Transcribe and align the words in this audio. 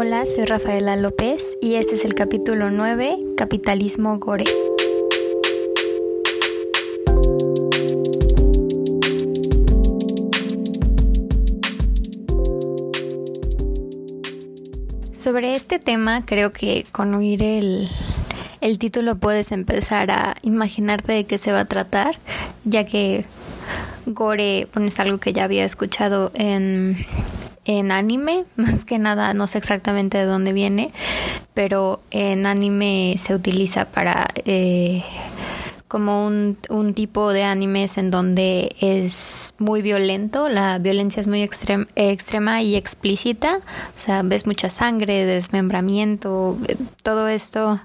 Hola, 0.00 0.26
soy 0.26 0.44
Rafaela 0.44 0.94
López 0.94 1.44
y 1.60 1.74
este 1.74 1.96
es 1.96 2.04
el 2.04 2.14
capítulo 2.14 2.70
9, 2.70 3.18
Capitalismo 3.36 4.16
Gore. 4.20 4.44
Sobre 15.10 15.56
este 15.56 15.80
tema 15.80 16.24
creo 16.24 16.52
que 16.52 16.86
con 16.92 17.12
oír 17.14 17.42
el, 17.42 17.88
el 18.60 18.78
título 18.78 19.16
puedes 19.16 19.50
empezar 19.50 20.12
a 20.12 20.36
imaginarte 20.42 21.10
de 21.10 21.24
qué 21.24 21.38
se 21.38 21.50
va 21.50 21.62
a 21.62 21.64
tratar, 21.64 22.14
ya 22.64 22.86
que 22.86 23.24
gore 24.06 24.68
bueno, 24.72 24.90
es 24.90 25.00
algo 25.00 25.18
que 25.18 25.32
ya 25.32 25.42
había 25.42 25.64
escuchado 25.64 26.30
en, 26.34 27.04
en 27.68 27.92
anime, 27.92 28.46
más 28.56 28.84
que 28.84 28.98
nada 28.98 29.34
no 29.34 29.46
sé 29.46 29.58
exactamente 29.58 30.18
de 30.18 30.24
dónde 30.24 30.52
viene, 30.52 30.90
pero 31.54 32.00
en 32.10 32.46
anime 32.46 33.14
se 33.18 33.34
utiliza 33.34 33.84
para 33.84 34.26
eh, 34.44 35.04
como 35.86 36.26
un, 36.26 36.58
un, 36.68 36.92
tipo 36.92 37.32
de 37.32 37.44
animes 37.44 37.96
en 37.96 38.10
donde 38.10 38.74
es 38.80 39.54
muy 39.58 39.80
violento, 39.80 40.48
la 40.48 40.78
violencia 40.78 41.20
es 41.20 41.26
muy 41.26 41.42
extrema 41.42 42.62
y 42.62 42.76
explícita, 42.76 43.56
o 43.56 43.98
sea, 43.98 44.22
ves 44.22 44.46
mucha 44.46 44.68
sangre, 44.68 45.24
desmembramiento, 45.24 46.58
todo 47.02 47.28
esto 47.28 47.80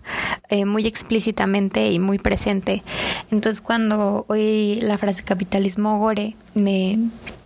eh, 0.50 0.66
muy 0.66 0.86
explícitamente 0.86 1.92
y 1.92 2.00
muy 2.00 2.20
presente. 2.20 2.84
Entonces 3.32 3.62
cuando 3.62 4.26
oí 4.28 4.80
la 4.82 4.98
frase 4.98 5.24
capitalismo 5.24 5.98
gore, 6.00 6.36
me 6.54 7.00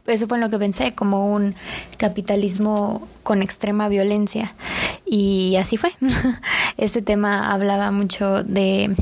eso 0.08 0.28
fue 0.28 0.40
lo 0.40 0.50
que 0.50 0.58
pensé, 0.58 0.94
como 0.94 1.34
un 1.34 1.56
capitalismo 1.98 3.08
con 3.24 3.42
extrema 3.42 3.90
violencia. 3.90 4.56
Y 5.06 5.56
así 5.58 5.78
fue. 5.78 5.92
este 6.78 7.02
tema 7.02 7.52
hablaba 7.52 7.92
mucho 7.92 8.44
de 8.44 8.96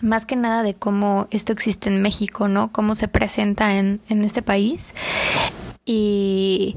más 0.00 0.26
que 0.26 0.36
nada 0.36 0.62
de 0.62 0.74
cómo 0.74 1.28
esto 1.30 1.52
existe 1.52 1.90
en 1.90 2.02
México, 2.02 2.48
¿no? 2.48 2.72
Cómo 2.72 2.94
se 2.94 3.08
presenta 3.08 3.76
en, 3.76 4.00
en 4.08 4.24
este 4.24 4.42
país. 4.42 4.94
Y 5.84 6.76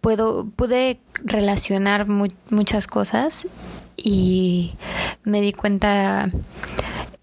puedo, 0.00 0.46
pude 0.46 1.00
relacionar 1.24 2.06
muchas 2.06 2.86
cosas 2.86 3.48
y 3.96 4.74
me 5.24 5.40
di 5.40 5.52
cuenta 5.52 6.30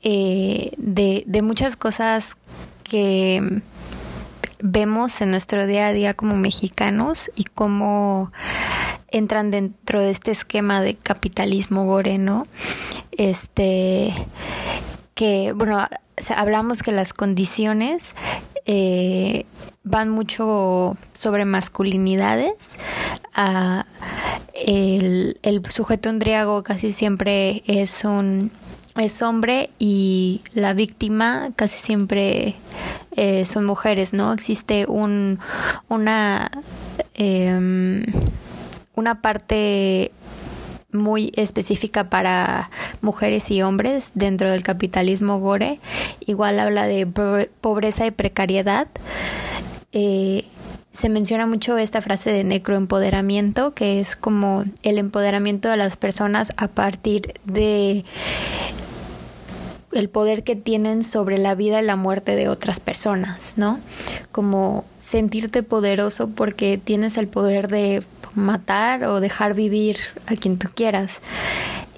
eh, 0.03 0.71
de, 0.77 1.23
de 1.25 1.41
muchas 1.41 1.75
cosas 1.75 2.37
que 2.83 3.61
vemos 4.59 5.21
en 5.21 5.31
nuestro 5.31 5.67
día 5.67 5.87
a 5.87 5.93
día 5.93 6.13
como 6.13 6.35
mexicanos 6.35 7.31
y 7.35 7.43
cómo 7.43 8.31
entran 9.09 9.51
dentro 9.51 10.01
de 10.01 10.11
este 10.11 10.31
esquema 10.31 10.81
de 10.81 10.95
capitalismo 10.95 11.85
gore, 11.85 12.17
¿no? 12.17 12.43
Este 13.11 14.13
que, 15.15 15.53
bueno, 15.53 15.87
hablamos 16.35 16.83
que 16.83 16.91
las 16.91 17.13
condiciones 17.13 18.15
eh, 18.65 19.45
van 19.83 20.09
mucho 20.09 20.95
sobre 21.13 21.45
masculinidades. 21.45 22.77
El, 24.53 25.39
el 25.41 25.71
sujeto 25.71 26.09
endriago 26.09 26.63
casi 26.63 26.91
siempre 26.91 27.63
es 27.67 28.03
un 28.03 28.51
es 28.95 29.21
hombre 29.21 29.69
y 29.77 30.41
la 30.53 30.73
víctima 30.73 31.51
casi 31.55 31.77
siempre 31.77 32.55
eh, 33.17 33.45
son 33.45 33.65
mujeres, 33.65 34.13
¿no? 34.13 34.31
Existe 34.31 34.85
un 34.87 35.39
una 35.89 36.49
eh, 37.15 38.05
una 38.95 39.21
parte 39.21 40.11
muy 40.91 41.31
específica 41.35 42.09
para 42.09 42.69
mujeres 43.01 43.51
y 43.51 43.61
hombres 43.61 44.11
dentro 44.15 44.51
del 44.51 44.63
capitalismo 44.63 45.39
gore. 45.39 45.79
Igual 46.25 46.59
habla 46.59 46.87
de 46.87 47.05
pobreza 47.05 48.05
y 48.05 48.11
precariedad. 48.11 48.87
Eh, 49.91 50.45
se 50.91 51.09
menciona 51.09 51.45
mucho 51.45 51.77
esta 51.77 52.01
frase 52.01 52.31
de 52.31 52.43
necroempoderamiento, 52.43 53.73
que 53.73 53.99
es 53.99 54.15
como 54.15 54.63
el 54.81 54.97
empoderamiento 54.97 55.69
de 55.69 55.77
las 55.77 55.97
personas 55.97 56.53
a 56.57 56.67
partir 56.67 57.33
de 57.45 58.03
el 59.97 60.09
poder 60.09 60.43
que 60.43 60.55
tienen 60.55 61.01
sobre 61.01 61.39
la 61.39 61.55
vida 61.55 61.81
y 61.81 61.85
la 61.85 61.95
muerte 61.95 62.35
de 62.35 62.49
otras 62.49 62.79
personas, 62.79 63.53
¿no? 63.57 63.79
Como 64.31 64.85
sentirte 64.99 65.63
poderoso 65.63 66.29
porque 66.29 66.77
tienes 66.77 67.17
el 67.17 67.27
poder 67.27 67.67
de 67.67 68.03
matar 68.35 69.05
o 69.05 69.19
dejar 69.19 69.55
vivir 69.55 69.97
a 70.27 70.35
quien 70.35 70.59
tú 70.59 70.67
quieras. 70.75 71.21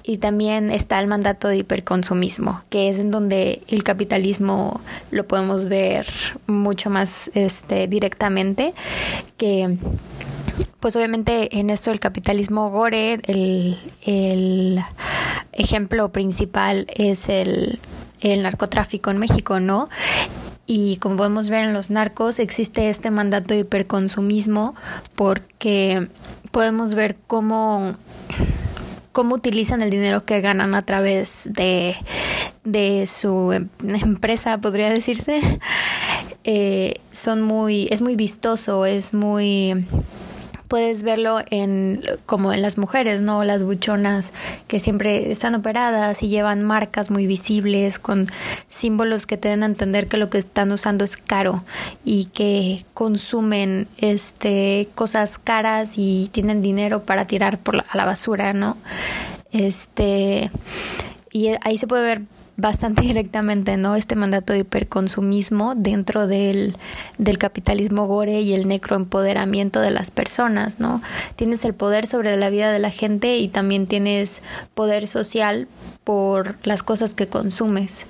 Y 0.02 0.16
también 0.16 0.70
está 0.70 0.98
el 0.98 1.08
mandato 1.08 1.48
de 1.48 1.58
hiperconsumismo, 1.58 2.62
que 2.70 2.88
es 2.88 2.98
en 2.98 3.10
donde 3.10 3.62
el 3.68 3.84
capitalismo 3.84 4.80
lo 5.10 5.28
podemos 5.28 5.66
ver 5.66 6.06
mucho 6.46 6.88
más 6.88 7.30
este, 7.34 7.86
directamente, 7.86 8.72
que 9.36 9.76
pues 10.80 10.96
obviamente 10.96 11.58
en 11.58 11.70
esto 11.70 11.90
del 11.90 12.00
capitalismo 12.00 12.70
gore, 12.70 13.20
el, 13.26 13.78
el 14.04 14.82
ejemplo 15.52 16.10
principal 16.10 16.86
es 16.94 17.28
el, 17.28 17.78
el 18.20 18.42
narcotráfico 18.42 19.10
en 19.10 19.18
México, 19.18 19.60
¿no? 19.60 19.88
Y 20.66 20.98
como 20.98 21.16
podemos 21.16 21.50
ver 21.50 21.64
en 21.64 21.72
los 21.72 21.90
narcos, 21.90 22.38
existe 22.38 22.90
este 22.90 23.10
mandato 23.10 23.54
de 23.54 23.60
hiperconsumismo 23.60 24.74
porque 25.16 26.08
podemos 26.52 26.94
ver 26.94 27.16
cómo, 27.26 27.96
cómo 29.12 29.34
utilizan 29.34 29.82
el 29.82 29.90
dinero 29.90 30.24
que 30.24 30.40
ganan 30.40 30.74
a 30.74 30.86
través 30.86 31.48
de, 31.50 31.96
de 32.62 33.06
su 33.08 33.52
em, 33.52 33.68
empresa, 33.82 34.58
podría 34.58 34.90
decirse. 34.90 35.40
Eh, 36.44 37.00
son 37.12 37.42
muy, 37.42 37.86
es 37.90 38.00
muy 38.00 38.16
vistoso, 38.16 38.86
es 38.86 39.12
muy 39.12 39.74
puedes 40.70 41.02
verlo 41.02 41.40
en 41.50 42.00
como 42.26 42.52
en 42.52 42.62
las 42.62 42.78
mujeres, 42.78 43.20
¿no? 43.20 43.42
Las 43.42 43.64
buchonas 43.64 44.32
que 44.68 44.78
siempre 44.78 45.32
están 45.32 45.56
operadas 45.56 46.22
y 46.22 46.28
llevan 46.28 46.62
marcas 46.62 47.10
muy 47.10 47.26
visibles 47.26 47.98
con 47.98 48.30
símbolos 48.68 49.26
que 49.26 49.36
te 49.36 49.48
den 49.48 49.64
a 49.64 49.66
entender 49.66 50.06
que 50.06 50.16
lo 50.16 50.30
que 50.30 50.38
están 50.38 50.70
usando 50.70 51.04
es 51.04 51.16
caro 51.16 51.64
y 52.04 52.26
que 52.26 52.84
consumen 52.94 53.88
este 53.98 54.88
cosas 54.94 55.38
caras 55.38 55.94
y 55.96 56.30
tienen 56.30 56.62
dinero 56.62 57.02
para 57.02 57.24
tirar 57.24 57.58
por 57.58 57.74
la, 57.74 57.84
a 57.90 57.96
la 57.96 58.04
basura, 58.04 58.52
¿no? 58.52 58.76
Este 59.50 60.52
y 61.32 61.48
ahí 61.62 61.78
se 61.78 61.88
puede 61.88 62.04
ver 62.04 62.22
bastante 62.60 63.02
directamente, 63.10 63.76
¿no? 63.76 63.96
Este 63.96 64.16
mandato 64.16 64.52
de 64.52 64.60
hiperconsumismo 64.60 65.74
dentro 65.74 66.26
del, 66.26 66.76
del 67.18 67.38
capitalismo 67.38 68.06
gore 68.06 68.40
y 68.40 68.54
el 68.54 68.68
necroempoderamiento 68.68 69.80
de 69.80 69.90
las 69.90 70.10
personas, 70.10 70.80
¿no? 70.80 71.02
Tienes 71.36 71.64
el 71.64 71.74
poder 71.74 72.06
sobre 72.06 72.36
la 72.36 72.50
vida 72.50 72.72
de 72.72 72.78
la 72.78 72.90
gente 72.90 73.38
y 73.38 73.48
también 73.48 73.86
tienes 73.86 74.42
poder 74.74 75.06
social 75.06 75.68
por 76.04 76.56
las 76.64 76.82
cosas 76.82 77.14
que 77.14 77.26
consumes. 77.26 78.06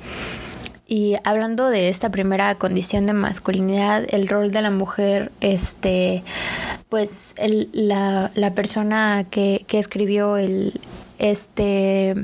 Y 0.93 1.15
hablando 1.22 1.71
de 1.71 1.89
esta 1.89 2.10
primera 2.10 2.53
condición 2.56 3.06
de 3.06 3.12
masculinidad, 3.12 4.12
el 4.12 4.27
rol 4.27 4.50
de 4.50 4.60
la 4.60 4.72
mujer, 4.72 5.31
este, 5.41 6.25
pues 6.89 7.33
el, 7.37 7.71
la, 7.72 8.33
la 8.34 8.55
persona 8.55 9.25
que, 9.31 9.65
que 9.69 9.78
escribió 9.78 10.37
el, 10.37 10.81
este, 11.21 12.15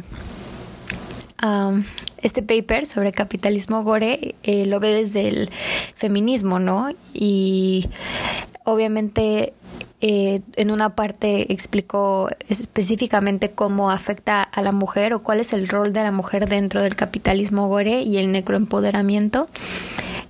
um, 1.45 1.85
este 2.27 2.43
paper 2.43 2.87
sobre 2.87 3.13
capitalismo 3.13 3.83
gore 3.83 4.35
eh, 4.43 4.67
lo 4.67 4.81
ve 4.81 4.93
desde 4.93 5.29
el 5.29 5.51
feminismo, 5.95 6.59
¿no? 6.59 6.91
Y 7.15 7.89
obviamente 8.65 9.55
eh, 10.01 10.41
en 10.57 10.71
una 10.71 10.91
parte 10.91 11.53
explicó 11.53 12.29
específicamente 12.49 13.53
cómo 13.53 13.91
afecta 13.91 14.43
a 14.43 14.61
la 14.61 14.73
mujer 14.73 15.15
o 15.15 15.23
cuál 15.23 15.41
es 15.41 15.53
el 15.53 15.69
rol 15.69 15.93
de 15.93 16.03
la 16.03 16.11
mujer 16.11 16.49
dentro 16.49 16.83
del 16.83 16.97
capitalismo 16.97 17.69
gore 17.69 18.03
y 18.03 18.19
el 18.19 18.31
necroempoderamiento. 18.31 19.47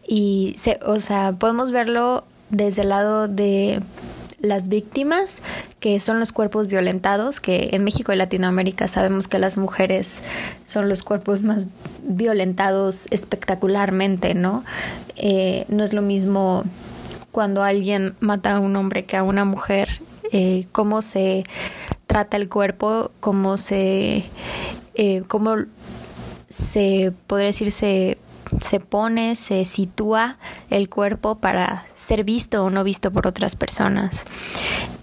Y, 0.07 0.55
se, 0.57 0.79
o 0.87 1.01
sea, 1.01 1.33
podemos 1.33 1.73
verlo 1.73 2.25
desde 2.49 2.83
el 2.83 2.91
lado 2.91 3.27
de 3.27 3.81
las 4.41 4.69
víctimas, 4.69 5.43
que 5.81 5.99
son 6.01 6.21
los 6.21 6.33
cuerpos 6.33 6.67
violentados, 6.67 7.41
que 7.41 7.71
en 7.73 7.85
México 7.85 8.13
y 8.13 8.17
Latinoamérica 8.17 8.89
sabemos 8.89 9.29
que 9.29 9.39
las 9.39 9.57
mujeres 9.57 10.21
son 10.65 10.89
los 10.89 11.03
cuerpos 11.03 11.43
más 11.43 11.67
violentados 12.03 13.07
espectacularmente, 13.11 14.35
¿no? 14.35 14.65
Eh, 15.17 15.65
no 15.69 15.85
es 15.85 15.93
lo 15.93 16.03
mismo 16.03 16.65
cuando 17.33 17.63
alguien 17.63 18.15
mata 18.21 18.57
a 18.57 18.61
un 18.61 18.77
hombre 18.77 19.05
que 19.05 19.17
a 19.17 19.23
una 19.23 19.45
mujer, 19.45 19.89
eh, 20.33 20.65
cómo 20.73 21.03
se 21.03 21.45
trata 22.07 22.37
el 22.37 22.49
cuerpo, 22.49 23.11
cómo 23.21 23.59
se, 23.59 24.25
eh, 24.95 25.23
cómo 25.29 25.57
se 26.49 27.13
podría 27.27 27.49
decirse 27.49 28.19
se 28.61 28.81
pone, 28.81 29.37
se 29.37 29.65
sitúa 29.65 30.39
el 30.71 30.89
cuerpo 30.89 31.37
para 31.39 31.85
ser 31.95 32.25
visto 32.25 32.65
o 32.65 32.71
no 32.71 32.85
visto 32.85 33.11
por 33.11 33.27
otras 33.27 33.57
personas. 33.57 34.25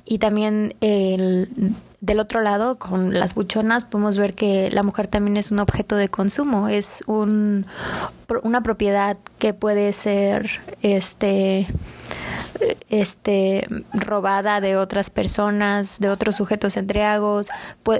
Y 0.05 0.17
también 0.17 0.75
el, 0.81 1.75
del 2.01 2.19
otro 2.19 2.41
lado, 2.41 2.77
con 2.77 3.17
las 3.17 3.33
buchonas, 3.33 3.85
podemos 3.85 4.17
ver 4.17 4.35
que 4.35 4.69
la 4.71 4.83
mujer 4.83 5.07
también 5.07 5.37
es 5.37 5.51
un 5.51 5.59
objeto 5.59 5.95
de 5.95 6.09
consumo, 6.09 6.67
es 6.67 7.03
un, 7.07 7.65
una 8.43 8.61
propiedad 8.61 9.17
que 9.39 9.53
puede 9.53 9.93
ser 9.93 10.49
este 10.81 11.67
este 12.89 13.65
robada 13.93 14.61
de 14.61 14.75
otras 14.75 15.09
personas, 15.09 15.99
de 15.99 16.09
otros 16.09 16.35
sujetos 16.35 16.77
entreagos, 16.77 17.49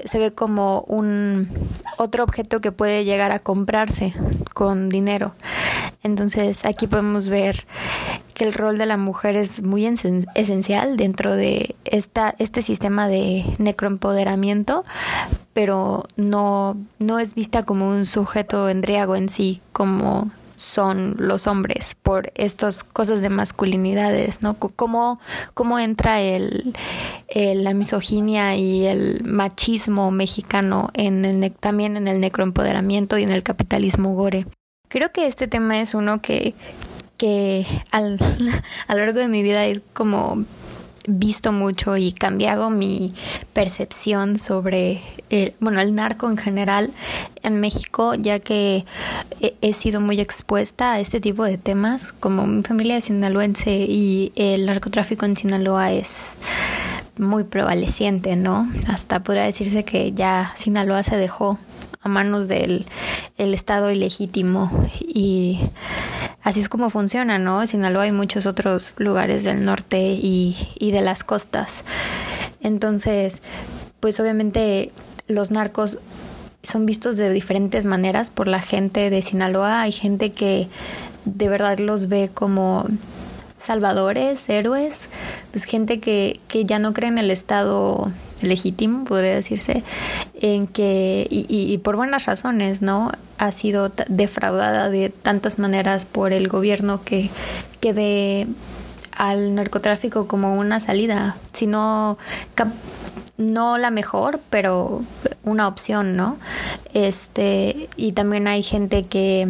se 0.06 0.20
ve 0.20 0.32
como 0.32 0.82
un 0.88 1.50
otro 1.98 2.24
objeto 2.24 2.62
que 2.62 2.72
puede 2.72 3.06
llegar 3.06 3.32
a 3.32 3.40
comprarse 3.40 4.14
con 4.54 4.90
dinero. 4.90 5.34
Entonces 6.04 6.66
aquí 6.66 6.88
podemos 6.88 7.30
ver 7.30 7.66
que 8.34 8.44
el 8.44 8.54
rol 8.54 8.78
de 8.78 8.86
la 8.86 8.98
mujer 8.98 9.36
es 9.36 9.64
muy 9.64 9.86
esencial 9.86 10.98
dentro 10.98 11.36
de 11.36 11.76
esta, 11.86 12.36
este 12.40 12.62
sistema 12.62 13.08
de 13.08 13.46
necroempoderamiento, 13.58 14.84
pero 15.54 16.04
no, 16.16 16.78
no 17.00 17.20
es 17.20 17.36
vista 17.36 17.64
como 17.64 17.88
un 17.88 18.06
sujeto 18.06 18.70
endriago 18.70 19.16
en 19.16 19.30
sí, 19.30 19.62
como 19.72 20.32
son 20.56 21.16
los 21.18 21.48
hombres 21.48 21.96
por 22.02 22.32
estas 22.36 22.84
cosas 22.84 23.22
de 23.22 23.30
masculinidades, 23.30 24.42
¿no? 24.42 24.56
¿Cómo, 24.56 25.20
cómo 25.54 25.80
entra 25.80 26.22
el, 26.22 26.74
la 27.34 27.74
misoginia 27.74 28.56
y 28.56 28.86
el 28.86 29.24
machismo 29.26 30.12
mexicano 30.12 30.90
en 30.94 31.26
el, 31.26 31.52
también 31.52 31.98
en 31.98 32.08
el 32.08 32.20
necroempoderamiento 32.20 33.18
y 33.18 33.24
en 33.24 33.32
el 33.32 33.44
capitalismo 33.44 34.14
gore? 34.16 34.46
Creo 34.90 35.12
que 35.12 35.28
este 35.28 35.48
tema 35.48 35.82
es 35.82 35.94
uno 35.94 36.22
que, 36.22 36.54
que 37.18 37.66
al, 37.92 38.20
a 38.88 38.94
lo 38.94 39.00
largo 39.00 39.20
de 39.20 39.28
mi 39.28 39.42
vida 39.42 39.66
es 39.66 39.82
como 39.94 40.46
visto 41.08 41.52
mucho 41.52 41.98
y 41.98 42.14
cambiado 42.14 42.70
mi 42.70 43.14
percepción 43.54 44.38
sobre 44.38 45.02
el, 45.30 45.54
bueno, 45.60 45.82
el 45.82 45.96
narco 45.96 46.30
en 46.30 46.38
general 46.38 46.92
en 47.42 47.60
México, 47.60 48.16
ya 48.16 48.40
que 48.40 48.86
he, 49.62 49.74
sido 49.74 50.00
muy 50.00 50.20
expuesta 50.22 50.94
a 50.94 51.00
este 51.00 51.20
tipo 51.20 51.44
de 51.44 51.58
temas, 51.58 52.14
como 52.14 52.48
mi 52.48 52.64
familia 52.64 52.98
es 52.98 53.06
sinaloense 53.06 53.86
y 53.90 54.32
el 54.36 54.66
narcotráfico 54.66 55.26
en 55.26 55.36
Sinaloa 55.36 55.92
es 55.92 56.38
muy 57.18 57.44
prevaleciente, 57.44 58.36
¿no? 58.36 58.68
Hasta 58.88 59.24
podría 59.24 59.44
decirse 59.44 59.84
que 59.84 60.14
ya 60.14 60.54
Sinaloa 60.56 61.04
se 61.04 61.18
dejó 61.18 61.60
a 62.02 62.10
manos 62.10 62.48
del 62.48 62.86
el 63.38 63.54
Estado 63.54 63.92
ilegítimo 63.92 64.70
y 65.00 65.60
así 66.44 66.60
es 66.60 66.70
como 66.70 66.90
funciona, 66.90 67.40
¿no? 67.40 67.62
En 67.62 67.68
Sinaloa 67.68 68.04
hay 68.04 68.12
muchos 68.12 68.46
otros 68.46 68.94
lugares 68.98 69.44
del 69.44 69.66
norte 69.66 70.00
y, 70.00 70.56
y 70.80 70.92
de 70.92 71.02
las 71.02 71.24
costas. 71.24 71.84
Entonces, 72.62 73.42
pues 74.00 74.20
obviamente 74.20 74.92
los 75.28 75.52
narcos 75.52 76.00
son 76.62 76.86
vistos 76.86 77.18
de 77.18 77.30
diferentes 77.30 77.86
maneras 77.86 78.30
por 78.30 78.48
la 78.48 78.62
gente 78.62 79.10
de 79.10 79.22
Sinaloa. 79.22 79.82
Hay 79.82 79.92
gente 79.92 80.32
que 80.32 80.68
de 81.26 81.50
verdad 81.50 81.80
los 81.80 82.08
ve 82.08 82.30
como 82.34 82.86
salvadores, 83.58 84.50
héroes, 84.50 85.10
pues 85.52 85.64
gente 85.64 86.00
que, 86.00 86.40
que 86.48 86.66
ya 86.66 86.80
no 86.80 86.94
cree 86.94 87.10
en 87.10 87.18
el 87.18 87.32
Estado 87.32 88.12
legítimo, 88.42 89.06
podría 89.06 89.34
decirse, 89.34 89.84
en 90.42 90.68
que, 90.68 91.26
y, 91.30 91.46
y, 91.50 91.78
por 91.78 91.96
buenas 91.96 92.26
razones, 92.26 92.82
¿no? 92.82 93.12
Ha 93.44 93.52
sido 93.52 93.92
defraudada 94.08 94.90
de 94.90 95.10
tantas 95.10 95.60
maneras 95.60 96.06
por 96.06 96.32
el 96.32 96.48
gobierno 96.48 97.04
que, 97.04 97.30
que 97.82 97.92
ve 97.94 98.48
al 99.12 99.56
narcotráfico 99.56 100.28
como 100.28 100.56
una 100.56 100.80
salida, 100.80 101.36
sino 101.52 102.18
no 103.38 103.78
la 103.78 103.92
mejor, 103.92 104.40
pero 104.50 105.02
una 105.44 105.68
opción, 105.68 106.16
¿no? 106.16 106.38
Este, 106.94 107.90
y 107.98 108.14
también 108.14 108.48
hay 108.48 108.64
gente 108.64 109.06
que 109.06 109.48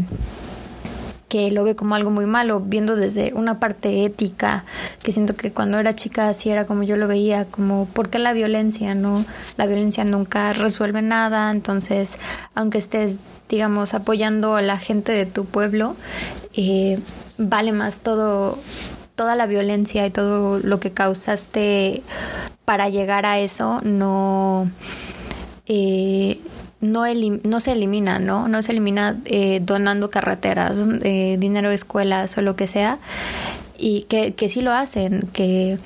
que 1.33 1.49
lo 1.49 1.63
ve 1.63 1.75
como 1.75 1.95
algo 1.95 2.11
muy 2.11 2.27
malo, 2.27 2.59
viendo 2.59 2.95
desde 2.95 3.33
una 3.33 3.59
parte 3.59 4.05
ética, 4.05 4.65
que 5.01 5.11
siento 5.11 5.35
que 5.35 5.51
cuando 5.51 5.79
era 5.79 5.95
chica 5.95 6.29
así 6.29 6.51
era 6.51 6.67
como 6.67 6.83
yo 6.83 6.95
lo 6.95 7.07
veía, 7.07 7.45
como 7.45 7.87
¿por 7.87 8.11
qué 8.11 8.19
la 8.19 8.33
violencia? 8.33 8.93
No, 8.93 9.25
la 9.57 9.65
violencia 9.65 10.05
nunca 10.05 10.53
resuelve 10.53 11.01
nada, 11.01 11.49
entonces 11.49 12.19
aunque 12.53 12.77
estés, 12.77 13.17
digamos, 13.49 13.95
apoyando 13.95 14.55
a 14.55 14.61
la 14.61 14.77
gente 14.77 15.11
de 15.11 15.25
tu 15.25 15.45
pueblo, 15.45 15.95
eh, 16.55 16.99
vale 17.39 17.71
más 17.71 18.01
todo 18.01 18.59
toda 19.15 19.35
la 19.35 19.47
violencia 19.47 20.05
y 20.05 20.11
todo 20.11 20.59
lo 20.59 20.79
que 20.79 20.91
causaste 20.91 22.03
para 22.63 22.89
llegar 22.89 23.25
a 23.25 23.39
eso 23.39 23.81
no 23.81 24.69
eh, 25.65 26.39
no, 26.83 27.05
no 27.43 27.59
se 27.59 27.71
elimina, 27.71 28.19
¿no? 28.19 28.47
No 28.47 28.61
se 28.61 28.73
elimina 28.73 29.19
eh, 29.25 29.61
donando 29.63 30.11
carreteras, 30.11 30.85
eh, 31.03 31.37
dinero 31.39 31.69
de 31.69 31.75
escuelas 31.75 32.37
o 32.37 32.41
lo 32.41 32.55
que 32.55 32.67
sea, 32.67 32.99
y 33.77 34.01
que, 34.03 34.33
que 34.33 34.49
sí 34.49 34.61
lo 34.61 34.71
hacen, 34.71 35.29
que 35.33 35.77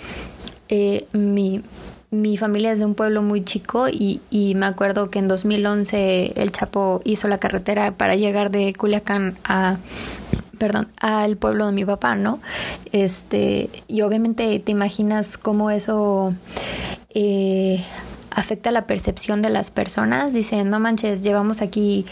eh, 0.69 1.05
mi, 1.13 1.61
mi 2.09 2.37
familia 2.37 2.71
es 2.71 2.79
de 2.79 2.85
un 2.85 2.95
pueblo 2.95 3.21
muy 3.21 3.43
chico 3.43 3.87
y, 3.89 4.21
y 4.31 4.55
me 4.55 4.65
acuerdo 4.65 5.09
que 5.11 5.19
en 5.19 5.27
2011 5.27 6.33
el 6.35 6.51
Chapo 6.51 7.01
hizo 7.05 7.27
la 7.27 7.37
carretera 7.37 7.91
para 7.95 8.15
llegar 8.15 8.49
de 8.49 8.73
Culiacán 8.73 9.37
a 9.43 9.77
perdón, 10.57 10.87
al 10.99 11.37
pueblo 11.37 11.67
de 11.67 11.73
mi 11.73 11.85
papá, 11.85 12.15
¿no? 12.15 12.39
Este, 12.91 13.69
y 13.87 14.01
obviamente 14.01 14.57
te 14.57 14.71
imaginas 14.71 15.37
cómo 15.37 15.69
eso 15.69 16.33
eh, 17.13 17.83
afecta 18.37 18.69
la 18.71 18.85
percepción 18.85 19.41
de 19.41 19.49
las 19.49 19.71
personas. 19.71 20.31
Dicen, 20.31 20.69
no 20.69 20.79
manches, 20.79 21.23
llevamos 21.23 21.63
aquí 21.63 22.05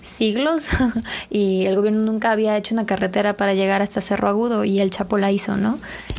siglos 0.00 0.68
y 1.30 1.66
el 1.66 1.74
gobierno 1.74 2.02
nunca 2.02 2.30
había 2.30 2.56
hecho 2.56 2.72
una 2.72 2.86
carretera 2.86 3.36
para 3.36 3.52
llegar 3.52 3.82
hasta 3.82 4.00
Cerro 4.00 4.28
Agudo 4.28 4.64
y 4.64 4.80
el 4.80 4.90
Chapo 4.90 5.18
la 5.18 5.32
hizo, 5.32 5.56
¿no? 5.56 5.78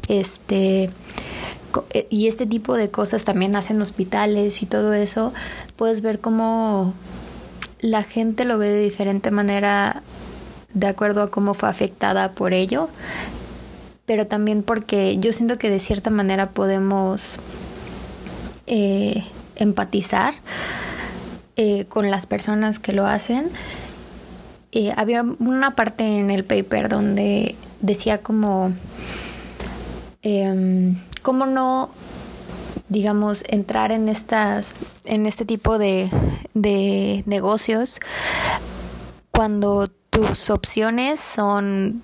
Este 0.10 0.90
eh, 1.92 2.08
y 2.10 2.28
este 2.28 2.46
tipo 2.46 2.76
de 2.76 2.92
cosas 2.92 3.24
también 3.24 3.56
hacen 3.56 3.82
hospitales 3.82 4.62
y 4.62 4.66
todo 4.66 4.94
eso, 4.94 5.34
puedes 5.78 6.02
ver 6.02 6.20
cómo 6.20 6.94
la 7.80 8.04
gente 8.04 8.44
lo 8.44 8.58
ve 8.58 8.68
de 8.68 8.84
diferente 8.84 9.32
manera 9.32 10.04
de 10.74 10.88
acuerdo 10.88 11.24
a 11.24 11.32
cómo 11.32 11.54
fue 11.54 11.70
afectada 11.70 12.34
por 12.34 12.54
ello, 12.54 12.90
pero 14.06 14.28
también 14.28 14.62
porque 14.62 15.18
yo 15.20 15.32
siento 15.32 15.58
que 15.58 15.70
de 15.70 15.80
cierta 15.80 16.10
manera 16.10 16.50
podemos 16.50 17.40
eh, 18.68 19.24
empatizar 19.56 20.34
eh, 21.56 21.86
con 21.86 22.10
las 22.12 22.26
personas 22.26 22.80
que 22.80 22.94
lo 22.94 23.06
hacen. 23.06 23.50
Eh, 24.72 24.92
había 24.98 25.24
una 25.24 25.76
parte 25.76 26.04
en 26.04 26.32
el 26.32 26.46
paper 26.46 26.90
donde 26.90 27.56
decía 27.82 28.22
como, 28.22 28.74
eh, 30.24 30.96
cómo 31.22 31.46
no, 31.46 31.92
digamos, 32.90 33.44
entrar 33.48 33.92
en 33.92 34.10
estas, 34.10 34.74
en 35.06 35.28
este 35.28 35.46
tipo 35.46 35.78
de, 35.78 36.10
de 36.54 37.24
negocios 37.28 38.00
cuando 39.32 39.90
tus 40.10 40.50
opciones 40.52 41.20
son 41.20 42.04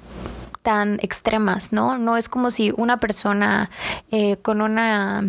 tan 0.63 0.99
extremas, 1.01 1.71
¿no? 1.71 1.97
No 1.97 2.17
es 2.17 2.27
como 2.27 2.51
si 2.51 2.73
una 2.75 2.99
persona 2.99 3.69
eh, 4.11 4.37
con 4.37 4.61
una 4.61 5.23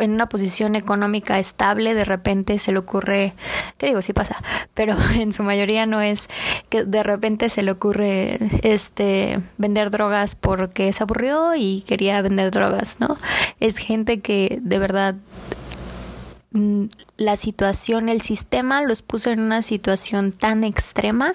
en 0.00 0.12
una 0.12 0.28
posición 0.28 0.76
económica 0.76 1.38
estable, 1.38 1.94
de 1.94 2.04
repente 2.04 2.58
se 2.58 2.72
le 2.72 2.78
ocurre, 2.78 3.34
que 3.78 3.86
digo, 3.86 4.02
sí 4.02 4.12
pasa, 4.12 4.36
pero 4.74 4.96
en 5.14 5.32
su 5.32 5.42
mayoría 5.42 5.86
no 5.86 6.00
es 6.00 6.28
que 6.68 6.84
de 6.84 7.02
repente 7.02 7.48
se 7.48 7.62
le 7.62 7.70
ocurre 7.70 8.38
este 8.62 9.38
vender 9.58 9.90
drogas 9.90 10.34
porque 10.34 10.92
se 10.92 11.02
aburrió 11.02 11.54
y 11.54 11.82
quería 11.82 12.20
vender 12.22 12.50
drogas, 12.50 12.98
¿no? 13.00 13.16
Es 13.60 13.78
gente 13.78 14.20
que 14.20 14.58
de 14.62 14.78
verdad 14.78 15.14
la 17.16 17.36
situación, 17.36 18.08
el 18.08 18.20
sistema 18.22 18.82
los 18.82 19.02
puso 19.02 19.30
en 19.30 19.40
una 19.40 19.60
situación 19.62 20.30
tan 20.30 20.62
extrema 20.62 21.32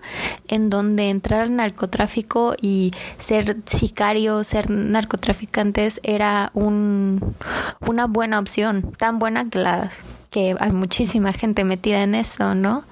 en 0.48 0.70
donde 0.70 1.10
entrar 1.10 1.42
al 1.42 1.56
narcotráfico 1.56 2.56
y 2.62 2.92
ser 3.18 3.58
sicario, 3.66 4.44
ser 4.44 4.70
narcotraficantes 4.70 6.00
era 6.04 6.52
un, 6.54 7.36
una 7.82 8.08
buena 8.08 8.40
opción, 8.40 8.94
tan 8.98 9.20
buena 9.20 9.50
que, 9.50 9.60
la, 9.60 9.92
que 10.30 10.56
hay 10.60 10.72
muchísima 10.72 11.34
gente 11.34 11.66
metida 11.66 12.04
en 12.04 12.16
eso, 12.16 12.56
¿no? 12.56 12.86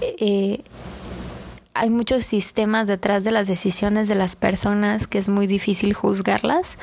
Eh, 0.00 0.62
hay 1.74 1.90
muchos 1.90 2.24
sistemas 2.24 2.86
detrás 2.86 3.24
de 3.24 3.32
las 3.32 3.48
decisiones 3.48 4.08
de 4.08 4.14
las 4.14 4.36
personas 4.36 5.08
que 5.08 5.18
es 5.18 5.28
muy 5.28 5.46
difícil 5.46 5.92
juzgarlas 5.92 6.78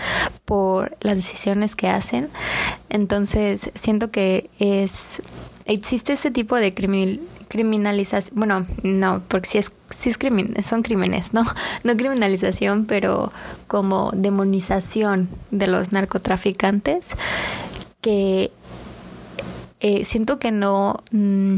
por 0.45 0.97
las 0.99 1.15
decisiones 1.15 1.75
que 1.75 1.87
hacen. 1.87 2.29
Entonces, 2.89 3.71
siento 3.73 4.11
que 4.11 4.49
es 4.59 5.21
existe 5.65 6.11
este 6.11 6.31
tipo 6.31 6.57
de 6.57 6.73
criminalización, 6.73 8.37
bueno, 8.37 8.65
no, 8.83 9.21
porque 9.27 9.49
si 9.49 9.57
es 9.59 9.71
si 9.95 10.09
es 10.09 10.17
crimen, 10.17 10.55
son 10.63 10.83
crímenes, 10.83 11.33
no 11.33 11.43
no 11.83 11.97
criminalización, 11.97 12.85
pero 12.85 13.31
como 13.67 14.11
demonización 14.13 15.29
de 15.51 15.67
los 15.67 15.91
narcotraficantes 15.91 17.07
que 18.01 18.51
eh, 19.79 20.05
siento 20.05 20.37
que 20.37 20.51
no, 20.51 20.97
mm, 21.11 21.57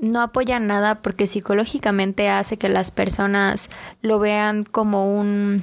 no 0.00 0.20
apoya 0.20 0.60
nada 0.60 1.02
porque 1.02 1.26
psicológicamente 1.26 2.28
hace 2.28 2.56
que 2.56 2.68
las 2.68 2.90
personas 2.90 3.70
lo 4.02 4.18
vean 4.18 4.64
como 4.64 5.18
un, 5.18 5.62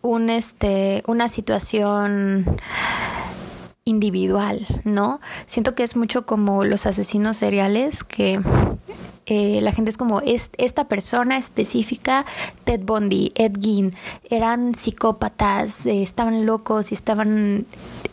un 0.00 0.30
este, 0.30 1.02
una 1.06 1.28
situación 1.28 2.46
individual, 3.84 4.64
¿no? 4.84 5.20
Siento 5.46 5.74
que 5.74 5.82
es 5.82 5.96
mucho 5.96 6.24
como 6.24 6.64
los 6.64 6.86
asesinos 6.86 7.36
seriales 7.36 8.04
que 8.04 8.40
eh, 9.26 9.60
la 9.60 9.72
gente 9.72 9.90
es 9.90 9.98
como 9.98 10.20
es, 10.20 10.50
esta 10.58 10.88
persona 10.88 11.36
específica, 11.36 12.24
Ted 12.64 12.80
Bundy, 12.80 13.32
Ed 13.34 13.52
Gein, 13.60 13.94
eran 14.30 14.74
psicópatas, 14.74 15.86
eh, 15.86 16.02
estaban 16.02 16.46
locos 16.46 16.92
y 16.92 16.94
estaban 16.94 17.66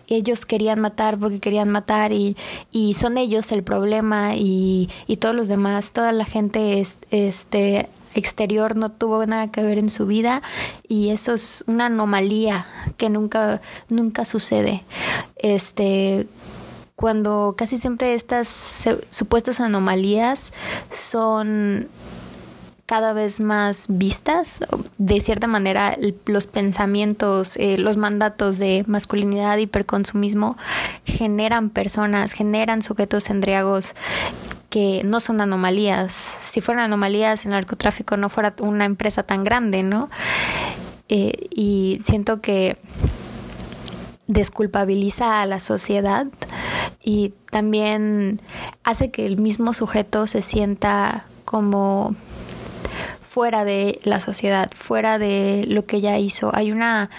ellos 0.10 0.46
querían 0.46 0.80
matar 0.80 1.18
porque 1.18 1.39
querían 1.39 1.70
matar 1.70 2.12
y, 2.12 2.36
y 2.72 2.96
son 2.96 3.18
ellos 3.18 3.51
el 3.51 3.63
problema 3.63 4.36
y, 4.36 4.89
y 5.08 5.18
todos 5.18 5.36
los 5.36 5.48
demás, 5.48 5.92
toda 5.92 6.12
la 6.12 6.25
gente 6.25 6.80
es, 6.80 6.98
este 7.12 7.88
exterior 8.16 8.75
no 8.75 8.89
tuvo 8.92 9.25
nada 9.25 9.51
que 9.51 9.63
ver 9.63 9.78
en 9.78 9.89
su 9.89 10.08
vida 10.08 10.42
y 10.88 11.10
eso 11.10 11.34
es 11.34 11.63
una 11.68 11.86
anomalía 11.86 12.66
que 12.98 13.10
nunca 13.10 13.62
nunca 13.88 14.25
sucede. 14.25 14.84
Este 15.38 16.28
cuando 16.96 17.56
casi 17.58 17.78
siempre 17.78 18.13
estas 18.13 18.86
supuestas 19.10 19.62
anomalías 19.62 20.51
son 20.92 21.88
cada 22.89 23.13
vez 23.13 23.39
más 23.39 23.86
vistas. 23.88 24.62
De 24.98 25.22
cierta 25.22 25.46
manera, 25.46 25.96
los 26.25 26.48
pensamientos, 26.48 27.55
eh, 27.58 27.77
los 27.77 27.98
mandatos 27.98 28.58
de 28.58 28.84
masculinidad, 28.88 29.60
hiperconsumismo, 29.60 30.58
generan 31.05 31.69
personas, 31.69 32.34
generan 32.34 32.81
sujetos 32.81 33.29
embriagos 33.29 33.93
que 34.72 35.03
no 35.05 35.19
son 35.19 35.39
anomalías. 35.39 36.12
Si 36.12 36.62
fueran 36.62 36.86
anomalías, 36.86 37.46
el 37.46 37.51
narcotráfico 37.51 38.17
no 38.17 38.27
fuera 38.27 38.55
una 38.58 38.86
empresa 38.86 39.22
tan 39.22 39.43
grande, 39.43 39.84
¿no? 39.84 40.10
Eh, 41.10 41.48
y 41.51 42.00
siento 42.01 42.41
que 42.41 42.75
desculpabiliza 44.25 45.43
a 45.43 45.46
la 45.46 45.60
sociedad 45.60 46.25
y 47.03 47.36
también 47.51 48.41
hace 48.84 49.12
que 49.12 49.27
el 49.27 49.39
mismo 49.39 49.75
sujeto 49.75 50.25
se 50.25 50.41
sienta 50.41 51.25
como 51.46 52.15
fuera 53.21 53.65
de 53.65 53.99
la 54.03 54.19
sociedad, 54.19 54.71
fuera 54.75 55.19
de 55.19 55.65
lo 55.67 55.85
que 55.85 56.01
ya 56.01 56.17
hizo. 56.17 56.51
Hay 56.55 56.71
una 56.71 57.09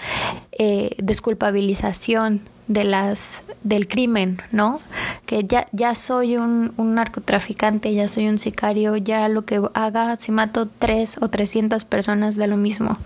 eh, 0.51 0.95
desculpabilización 0.97 2.41
de 2.67 2.83
las 2.83 3.43
del 3.63 3.87
crimen, 3.87 4.41
¿no? 4.51 4.79
Que 5.25 5.43
ya, 5.43 5.67
ya 5.71 5.93
soy 5.93 6.37
un, 6.37 6.73
un, 6.77 6.95
narcotraficante, 6.95 7.93
ya 7.93 8.07
soy 8.07 8.27
un 8.27 8.39
sicario, 8.39 8.95
ya 8.97 9.27
lo 9.27 9.45
que 9.45 9.61
haga, 9.73 10.15
si 10.15 10.31
mato 10.31 10.67
tres 10.67 11.17
o 11.21 11.29
trescientas 11.29 11.85
personas 11.85 12.37
de 12.37 12.47
lo 12.47 12.57
mismo. 12.57 12.97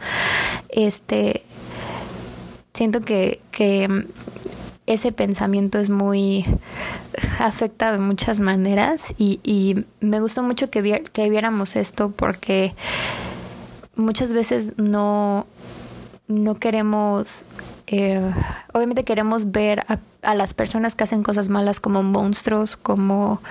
Este 0.70 1.44
siento 2.76 3.02
que, 3.02 3.42
que 3.52 3.88
ese 4.88 5.12
pensamiento 5.12 5.80
es 5.80 5.90
muy 5.90 6.46
afecta 7.40 7.92
de 7.92 7.98
muchas 7.98 8.40
maneras 8.40 9.14
y, 9.18 9.40
y 9.44 9.86
me 10.00 10.20
gustó 10.20 10.44
mucho 10.44 10.70
que, 10.70 11.04
que 11.12 11.30
viéramos 11.30 11.76
esto 11.76 12.12
porque 12.12 12.76
muchas 13.96 14.34
veces 14.34 14.74
no, 14.78 15.48
no 16.28 16.56
queremos 16.56 17.46
eh, 17.88 18.34
obviamente 18.74 19.04
queremos 19.04 19.52
ver 19.52 19.82
a, 19.88 20.00
a, 20.24 20.34
las 20.34 20.56
personas 20.56 20.96
que 20.96 21.04
hacen 21.04 21.22
cosas 21.22 21.50
malas 21.50 21.80
como 21.80 22.02
monstruos, 22.02 22.78
como 22.78 23.42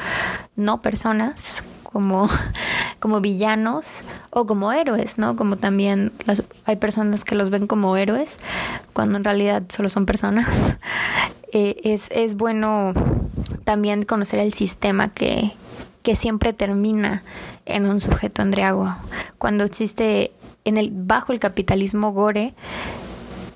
no 0.56 0.82
personas, 0.82 1.62
como, 1.94 2.28
como 2.98 3.20
villanos 3.20 4.02
o 4.30 4.46
como 4.46 4.72
héroes, 4.72 5.16
¿no? 5.16 5.36
Como 5.36 5.56
también 5.56 6.12
las, 6.26 6.42
hay 6.64 6.76
personas 6.76 7.24
que 7.24 7.36
los 7.36 7.50
ven 7.50 7.68
como 7.68 7.96
héroes 7.96 8.38
cuando 8.92 9.16
en 9.16 9.24
realidad 9.24 9.62
solo 9.68 9.88
son 9.88 10.04
personas. 10.04 10.48
Eh, 11.54 11.76
es, 11.84 12.08
es 12.10 12.34
bueno 12.34 12.92
también 13.62 14.02
conocer 14.02 14.40
el 14.40 14.52
sistema 14.52 15.08
que, 15.08 15.52
que 16.02 16.16
siempre 16.16 16.52
termina 16.52 17.22
en 17.64 17.86
un 17.86 18.00
sujeto 18.00 18.42
andriago. 18.42 18.92
Cuando 19.38 19.62
existe 19.62 20.32
en 20.64 20.78
el 20.78 20.90
bajo 20.92 21.32
el 21.32 21.38
capitalismo 21.38 22.12
gore, 22.12 22.54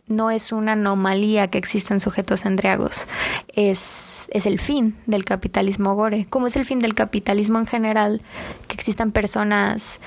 no 0.08 0.30
es 0.30 0.52
una 0.52 0.72
anomalía 0.72 1.48
que 1.48 1.58
existan 1.58 2.00
sujetos 2.00 2.44
endriagos, 2.44 3.06
es, 3.54 4.26
es 4.30 4.46
el 4.46 4.58
fin 4.58 4.96
del 5.06 5.24
capitalismo 5.24 5.94
gore, 5.94 6.26
como 6.28 6.46
es 6.46 6.56
el 6.56 6.64
fin 6.64 6.78
del 6.80 6.94
capitalismo 6.94 7.58
en 7.58 7.66
general, 7.66 8.22
que 8.66 8.74
existan 8.74 9.10
personas 9.10 10.00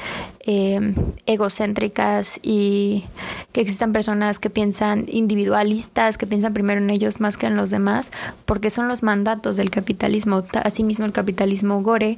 eh, 0.46 0.96
egocéntricas 1.28 2.40
y 2.42 3.06
que 3.52 3.62
existan 3.62 3.92
personas 3.94 4.40
que 4.40 4.50
piensan 4.50 5.06
individualistas, 5.08 6.18
que 6.18 6.28
piensan 6.28 6.54
primero 6.54 6.82
en 6.82 6.90
ellos 6.90 7.20
más 7.20 7.38
que 7.38 7.48
en 7.48 7.56
los 7.56 7.70
demás, 7.70 8.12
porque 8.46 8.70
son 8.70 8.88
los 8.88 9.04
mandatos 9.04 9.56
del 9.56 9.70
capitalismo. 9.70 10.44
Asimismo, 10.64 11.06
el 11.06 11.12
capitalismo 11.12 11.82
gore 11.84 12.18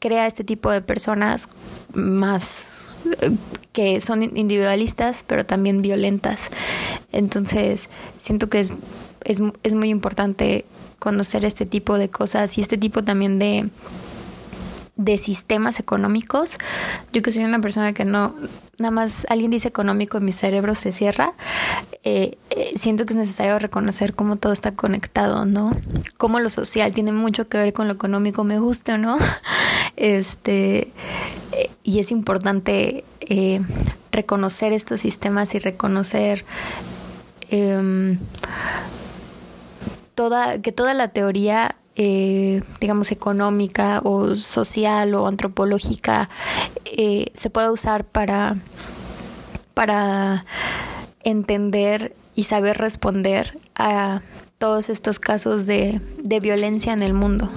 crea 0.00 0.26
este 0.26 0.42
tipo 0.42 0.70
de 0.70 0.82
personas 0.82 1.48
más 1.92 2.90
eh, 3.20 3.30
que 3.72 4.00
son 4.00 4.22
individualistas, 4.22 5.24
pero 5.26 5.46
también 5.46 5.82
violentas. 5.82 6.50
Entonces, 7.12 7.88
siento 8.18 8.48
que 8.48 8.60
es, 8.60 8.72
es, 9.24 9.42
es 9.62 9.74
muy 9.74 9.90
importante 9.90 10.64
conocer 10.98 11.44
este 11.44 11.66
tipo 11.66 11.98
de 11.98 12.10
cosas 12.10 12.56
y 12.58 12.60
este 12.60 12.78
tipo 12.78 13.02
también 13.02 13.38
de 13.38 13.70
de 14.96 15.18
sistemas 15.18 15.80
económicos. 15.80 16.58
Yo 17.12 17.22
que 17.22 17.32
soy 17.32 17.44
una 17.44 17.60
persona 17.60 17.92
que 17.92 18.04
no, 18.04 18.34
nada 18.78 18.90
más 18.90 19.26
alguien 19.28 19.50
dice 19.50 19.68
económico 19.68 20.18
y 20.18 20.20
mi 20.20 20.32
cerebro 20.32 20.74
se 20.74 20.92
cierra. 20.92 21.34
Eh, 22.04 22.38
eh, 22.50 22.72
siento 22.76 23.06
que 23.06 23.14
es 23.14 23.18
necesario 23.18 23.58
reconocer 23.58 24.14
cómo 24.14 24.36
todo 24.36 24.52
está 24.52 24.74
conectado, 24.74 25.44
¿no? 25.44 25.74
Cómo 26.18 26.40
lo 26.40 26.50
social 26.50 26.92
tiene 26.92 27.12
mucho 27.12 27.48
que 27.48 27.58
ver 27.58 27.72
con 27.72 27.88
lo 27.88 27.94
económico, 27.94 28.44
me 28.44 28.58
gusta 28.58 28.94
o 28.94 28.98
no. 28.98 29.16
Este, 29.94 30.90
eh, 31.52 31.70
y 31.84 32.00
es 32.00 32.10
importante 32.10 33.04
reconocer 34.10 34.72
estos 34.72 35.00
sistemas 35.00 35.54
y 35.54 35.58
reconocer 35.58 36.44
em, 37.50 38.18
toda, 40.14 40.60
que 40.60 40.72
toda 40.72 40.94
la 40.94 41.08
teoría 41.08 41.76
eh, 41.94 42.62
digamos, 42.80 43.12
económica 43.12 44.00
o 44.04 44.34
social 44.34 45.14
o 45.14 45.26
antropológica 45.26 46.30
eh, 46.86 47.26
se 47.34 47.50
pueda 47.50 47.70
usar 47.70 48.04
para, 48.04 48.56
para 49.74 50.46
entender 51.22 52.16
y 52.34 52.44
saber 52.44 52.78
responder 52.78 53.58
a 53.74 54.22
todos 54.56 54.88
estos 54.88 55.18
casos 55.18 55.66
de 55.66 56.00
violencia 56.40 56.94
en 56.94 57.02
el 57.02 57.12
mundo. 57.12 57.50